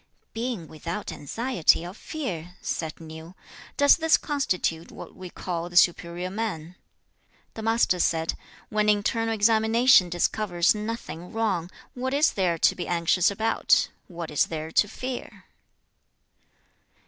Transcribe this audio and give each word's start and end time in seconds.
2. 0.33 0.33
'Being 0.33 0.67
without 0.67 1.11
anxiety 1.11 1.85
or 1.85 1.93
fear!' 1.93 2.55
said 2.59 2.99
Nui; 2.99 3.35
'does 3.77 3.97
this 3.97 4.17
constitute 4.17 4.91
what 4.91 5.15
we 5.15 5.29
call 5.29 5.69
the 5.69 5.75
superior 5.77 6.31
man?' 6.31 6.73
3. 7.53 7.53
The 7.53 7.61
Master 7.61 7.99
said, 7.99 8.33
'When 8.69 8.89
internal 8.89 9.31
examination 9.35 10.09
discovers 10.09 10.73
nothing 10.73 11.31
wrong, 11.31 11.69
what 11.93 12.15
is 12.15 12.31
there 12.31 12.57
to 12.57 12.73
be 12.75 12.87
anxious 12.87 13.29
about, 13.29 13.89
what 14.07 14.31
is 14.31 14.47
there 14.47 14.71
to 14.71 14.87
fear?' 14.87 15.45